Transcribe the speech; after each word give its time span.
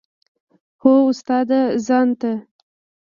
هو 0.81 0.93
استاده 1.11 1.59
ځان 1.87 2.07
ته. 2.19 2.31